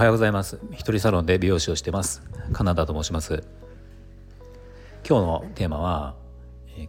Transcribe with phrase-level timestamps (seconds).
[0.00, 0.58] おはようございます。
[0.72, 2.22] 一人サロンで美容師をしてます。
[2.54, 3.44] カナダと申します。
[5.06, 6.14] 今日のテーマは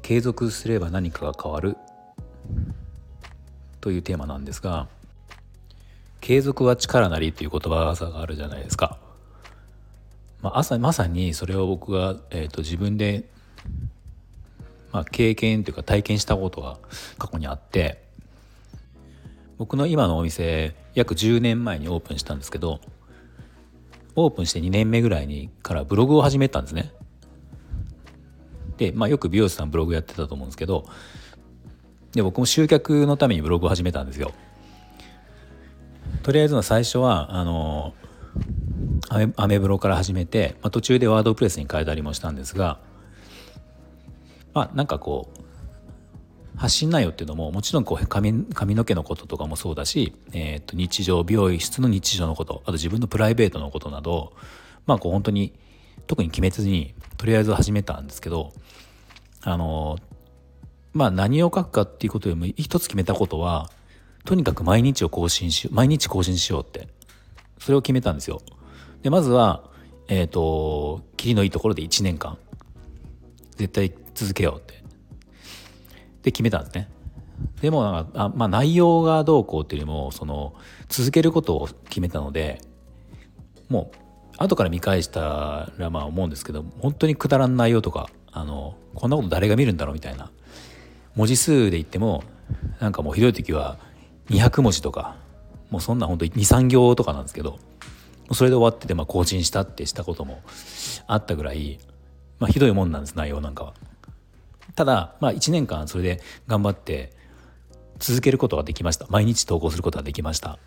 [0.02, 1.76] 継続すれば何かが変わる。
[3.82, 4.88] というテーマなんですが
[6.22, 8.98] 継続は力なりという言葉があるじゃないですか。
[10.42, 13.26] まあ、朝まさにそれを僕が、えーと、自分で、
[14.94, 16.78] まあ、経験というか体験したことが
[17.18, 18.02] 過去にあって
[19.58, 22.80] 僕の今のお店約10年前にオープンしたんですけど
[24.16, 26.92] オープンして2年目ぐらいにからブログを始めたんですね。
[28.78, 30.86] で、まあ、よく美容師さんブログやってたと思うんですけど
[32.14, 34.34] で僕も集客のためにブログを始めたんですよ。
[36.24, 37.94] とりあえずの最初はあの
[39.36, 42.80] アメブロから始めて、まあ、途中でワードプレスに変えたりもしたんですが
[44.54, 45.41] まあなんかこう
[46.62, 54.34] 発信内容っていうのももちろんこう髪髪の毛のこととかもそうだし、えー、と日常美容室の日常のことあと自分のプライベートのことなど
[54.86, 55.54] まあこう本当に
[56.06, 58.54] 特に決めずにとりあえず始めたんですけど
[59.42, 59.98] あの
[60.94, 63.72] まあ何を書くかっていうことよりも一つ決めたことは
[64.26, 66.90] とにかく毎日を更新し毎日更新しようって
[67.58, 68.40] それを決めたんですよ。
[69.02, 69.64] でまずは
[70.10, 72.38] えっ、ー、と切りのいいところで1年間
[73.56, 74.81] 絶対続けようって
[76.24, 76.90] で決めたんですね。
[77.62, 80.54] でもあ、まあ、内容がどうこうっていうよりもその
[80.90, 82.62] 続けることを決めたので
[83.70, 83.98] もう
[84.38, 90.32] 後から見返したらまあ思うんですけど本当にくだらん内容とかあのこんなこと誰が見るんだろうみたいな
[91.16, 92.24] 文字数で言っても
[92.80, 93.78] なんかもうひどい時は
[94.30, 95.16] 200文字とか
[95.70, 97.60] もうそんな本当に23行とかなんですけど
[98.34, 100.42] それで終わってて、ま、更新したってしたことも
[101.08, 101.80] あったぐらい、
[102.40, 103.74] まあ、ひどいもんなんです内容なんかは。
[104.76, 107.12] ただ、まあ、1年間それで頑張って
[108.00, 109.06] 続けることができました。
[109.10, 110.58] 毎日投稿することができました、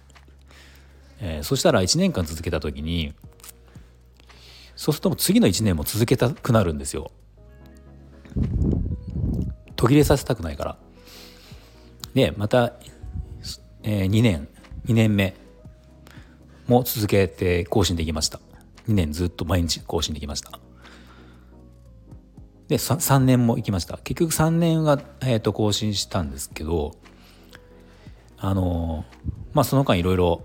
[1.20, 3.14] えー、そしたら1年間続けた時に
[4.76, 7.10] そうすると次の1年も続けたくなるんですよ。
[9.76, 10.78] 途切れさせたくないから。
[12.14, 12.74] でまた、
[13.82, 14.48] えー、2年
[14.86, 15.34] 2年目
[16.66, 18.40] も続けて更新できました。
[18.88, 20.58] 2年ずっと毎日更新できました。
[22.68, 23.98] で 3, 3年も行きました。
[23.98, 26.96] 結局3年は、えー、と更新したんですけど
[28.38, 29.04] あの
[29.52, 30.42] まあその間いろいろ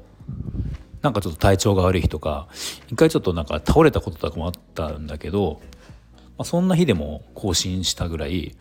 [1.01, 2.47] なんかちょっと体調が悪い日とか
[2.87, 5.61] 一回ちょっとなんか倒れたこととかもあったんだけど、
[6.37, 8.55] まあ、そんな日でも更新したぐらい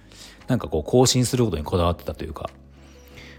[0.46, 2.50] なんかこう更新することにこだわってたというか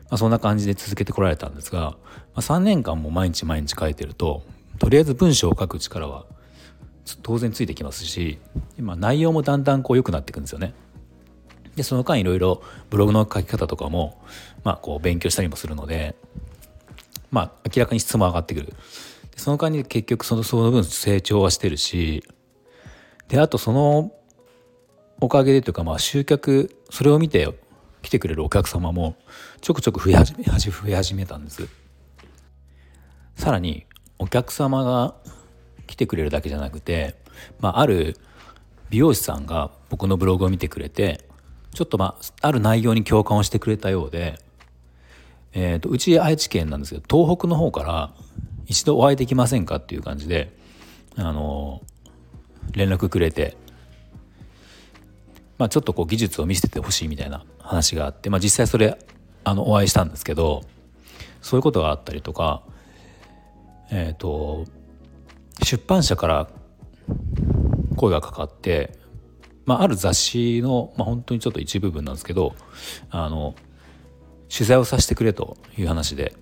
[0.09, 1.97] まあ、そんな感じで続けてこられたんですが、ま
[2.35, 4.43] あ、3年間も毎日毎日書いてると
[4.79, 6.25] とりあえず文章を書く力は
[7.17, 8.39] 当然ついてきますし
[8.77, 10.73] 今内容もだんだんこう良くなっていくんですよね。
[11.75, 14.21] でその間いろいろブログの書き方とかも、
[14.63, 16.15] まあ、こう勉強したりもするので、
[17.31, 18.73] まあ、明らかに質も上がってくる。
[19.37, 22.23] その間に結局そのその分成長はしてるし
[23.29, 24.11] であとその
[25.21, 27.47] おかげでというかまあ集客それを見て
[28.01, 29.15] 来てくれるお客様も
[29.61, 31.67] ちょくちょく増え始め増え始めたんです
[33.35, 33.85] さらに
[34.17, 35.15] お客様が
[35.89, 37.15] 来てくれるだけじゃなくて、
[37.59, 38.15] まあ、ある
[38.89, 41.25] 美容師さんが僕のブログを見てくれて
[41.73, 44.39] ちょっとまあある内容に共感をしてくれたようで、
[45.53, 48.13] えーと、うち愛知県なんですけど東北の方から
[48.65, 50.55] 一度お会いできませんかっていう感じで
[51.15, 51.81] あの
[52.73, 53.57] 連絡くれて
[55.59, 58.97] まあ、ちょっとこう技術を見せててほしいみたいな話があって、まあ、実際それ
[59.43, 60.63] あのお会いしたんですけど
[61.41, 62.63] そういうことがあったりとか、
[63.91, 64.65] えーと、
[65.63, 66.47] 出版社から
[67.95, 68.97] 声がかかって、
[69.65, 72.55] まあ、ある雑誌の、まあ、本当にちょっと一部分なんですけど
[73.09, 73.55] あの
[74.51, 76.35] 取材をさせてくれという話で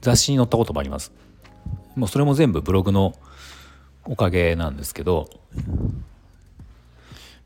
[0.00, 1.12] 雑誌に載ったこともあります。
[1.96, 3.14] もうそれも全部ブログの
[4.04, 5.28] おかげなんですけど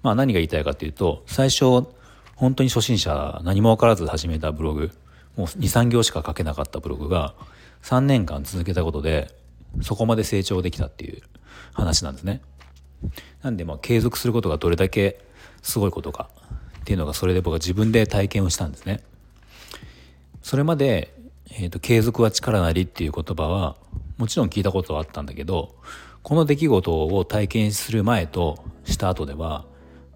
[0.03, 1.87] まあ何が言いたいかというと最初
[2.35, 4.91] 本当に初心者何も分からず始めたブログ
[5.37, 7.35] もう23行しか書けなかったブログが
[7.83, 9.31] 3年間続けたことで
[9.83, 11.23] そこまで成長できたっていう
[11.73, 12.41] 話なんですね。
[13.43, 15.21] なんでまあ継続することがどれだけ
[15.63, 16.29] すごいことか
[16.81, 19.01] っていうのがそれで僕は自分で体験をしたんですね。
[20.43, 21.15] それまで、
[21.53, 23.77] えーと、継続は力なりっていう言葉は
[24.17, 25.75] もちろん聞いたことはあったんだけど
[26.23, 29.67] この出来事を体験する前とした後では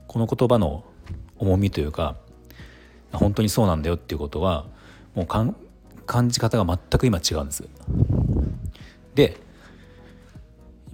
[0.07, 0.85] この言葉の
[1.39, 2.17] 重みというか
[3.13, 4.67] 本当にそうなんだよっていうことは
[5.15, 5.55] もう感
[6.29, 7.69] じ方が全く今違うんです。
[9.15, 9.37] で、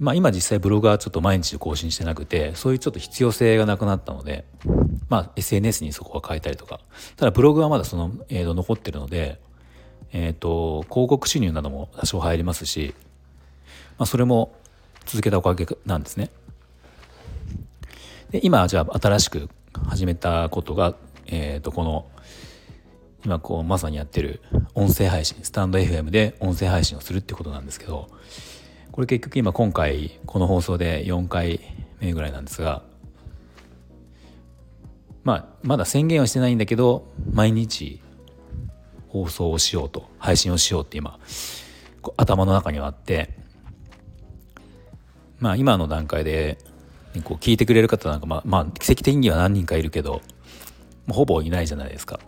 [0.00, 4.46] まあ、今実際ブログはちょっと毎日更新してなくてそういうちょっと必要性がなくなったので、
[5.10, 6.80] まあ、SNS にそこは変えたりとか
[7.16, 9.38] ただブログはまだその、えー、残ってるので、
[10.12, 12.94] えーと、広告収入なども多少入りますし、
[13.98, 14.54] まあ、それも
[15.04, 16.30] 続けたおかげなんですね。
[18.30, 19.48] で今じゃあ新しく
[19.88, 20.94] 始めたことが、
[21.26, 22.06] えー、とこの
[23.24, 24.40] 今こうまさにやってる
[24.74, 28.08] 音声配信スタンド FM で音声配信をするってことなんですけど
[28.92, 31.60] これ結局今今回この放送で4回
[32.00, 32.82] 目ぐらいなんですが
[35.22, 38.00] まあまだ宣言はしてないんだけど毎日
[39.08, 41.18] 放送をしようと配信をしようって今
[42.16, 43.30] 頭の中にはあって
[45.38, 46.58] まあ今の段階で
[47.24, 50.20] こう聞いてくれる方なんかまあ、まあ、奇跡的には何人かいるけど
[51.08, 52.20] ほぼいないじゃないですか。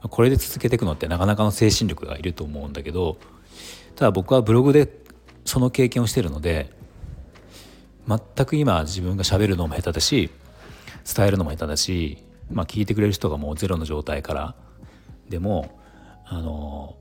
[0.00, 3.18] これで続けていくのってなかなかの精神力がいると思うんだけど
[3.96, 4.88] ただ僕はブログで
[5.48, 6.70] その経験をしてるので
[8.06, 10.30] 全く今自分がしゃべるのも下手だし
[11.16, 12.22] 伝えるのも下手だし、
[12.52, 14.54] まあ、聞いてくれる人がもうゼロの状態から
[15.30, 15.80] でも
[16.26, 16.98] あの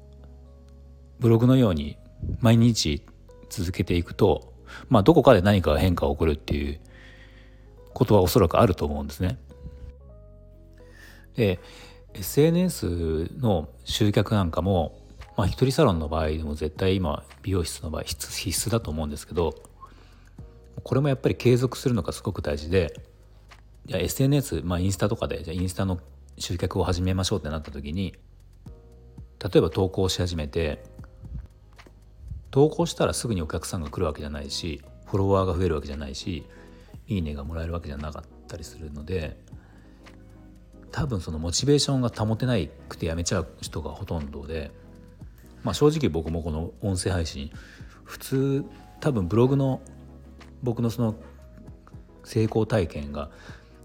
[1.19, 1.97] ブログのように
[2.39, 3.05] 毎日
[3.49, 4.53] 続けていくと、
[4.87, 6.79] まあ、どこかで何か変化が起こるっていう
[7.93, 9.37] ことはおそらくあると思うんですね。
[11.35, 11.59] で
[12.13, 15.06] SNS の集客なんかも、
[15.37, 19.53] まあ、一人サロンの場合でも絶対今美容室の場合必須だと思うんですけど
[20.83, 22.93] これもやっぱり継続するのがすごく大事で
[23.85, 25.99] じゃ SNS、まあ、インスタとかでじゃインスタの
[26.39, 28.15] 集客を始めましょうってなった時に
[29.43, 30.83] 例えば投稿し始めて
[32.49, 36.45] 投稿したらすぐにお客さんが来るわけじゃないしフォロワーが増えるわけじゃないし
[37.07, 39.37] いいねがもらえるわけじゃなかったりするので
[40.91, 44.71] 多分そのモチベーションが保てないくてやめちゃう人がほとんどで、
[45.63, 47.51] まあ、正直僕もこの音声配信
[48.03, 48.65] 普通
[48.99, 49.81] 多分ブログの
[50.63, 51.15] 僕のその
[52.23, 53.29] 成功体験が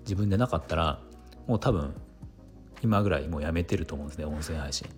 [0.00, 1.00] 自分でなかったら
[1.46, 1.94] もう多分
[2.82, 4.88] 今ぐらいもうやめてると思うんですね音声配信。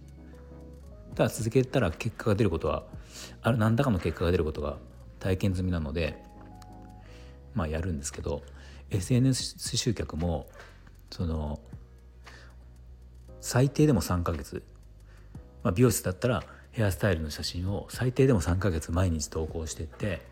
[1.15, 2.85] ただ続けたら結果が出ることは
[3.43, 4.79] ある何らかの結果が出ることが
[5.21, 6.21] 体験済みなので
[7.55, 8.43] まあやるんですけど
[8.91, 10.49] SNS 集客も
[11.11, 11.61] その
[13.41, 14.65] 最低でも3ヶ月、
[15.63, 16.43] まあ、美容室だったら
[16.75, 20.23] ヘアスタイルの写真を最低でも3ヶ月毎日投稿してって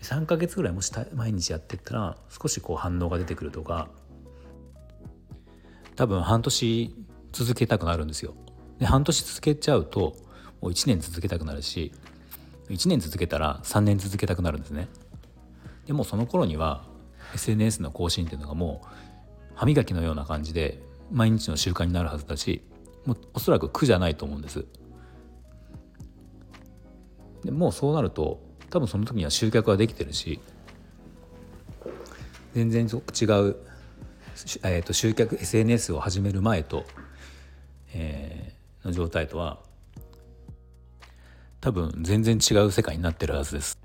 [0.00, 3.88] 3ヶ月ぐらいもし毎日やってったら少しこう反応が出てくるとか
[5.94, 6.94] 多分半年
[7.32, 8.34] 続けたくなるんですよ。
[8.78, 10.16] で半年続けちゃうと
[10.62, 11.92] もう1年続けたくなるし
[12.70, 14.88] 1年続けたら3年続けたくなるんですね。
[15.86, 16.86] でもその頃には
[17.34, 18.86] SNS の更新っていうのがもう
[19.54, 20.82] 歯磨きのような感じで
[21.12, 22.62] 毎日の習慣になるはずだし
[23.04, 24.64] もうおそらく苦じゃないと思うんです。
[27.44, 30.40] でもうそうなると多分その時には集客はできてるし
[32.54, 32.90] 全然違う、
[34.62, 36.84] えー、と集客 SNS を始める前と、
[37.92, 39.58] えー、の状態とは
[41.60, 43.78] 多分全然違う世界になってるはずです。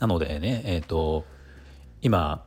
[0.00, 1.24] なのでねえっ、ー、と
[2.02, 2.44] 今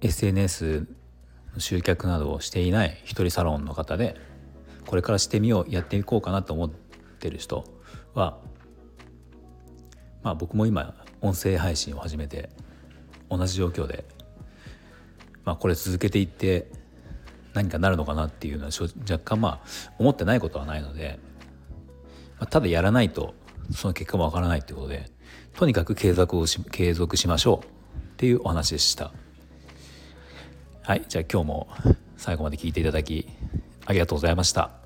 [0.00, 0.86] SNS
[1.54, 4.16] の集客などをしていない一人サロンの方で
[4.86, 7.64] これからしてみようやっていこうかなと思ってる人
[8.14, 8.38] は
[10.26, 12.50] まあ僕も今音声配信を始めて
[13.30, 14.04] 同じ状況で、
[15.44, 16.66] まあ、これ続けていって
[17.54, 18.70] 何かなるのかなっていうのは
[19.08, 21.20] 若干まあ思ってないことはないので、
[22.40, 23.34] まあ、ただやらないと
[23.70, 25.12] その結果もわからないっていうことで
[25.54, 29.12] とにかく継続をし継続しましょうっていうお話でした。
[30.82, 31.68] はいじゃあ今日も
[32.16, 33.28] 最後まで聞いていただき
[33.84, 34.85] ありがとうございました。